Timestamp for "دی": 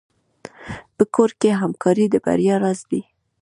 2.91-3.01